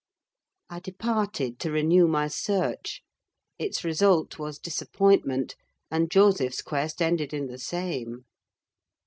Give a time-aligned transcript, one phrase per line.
[0.67, 3.03] I departed to renew my search;
[3.59, 5.55] its result was disappointment,
[5.91, 8.25] and Joseph's quest ended in the same.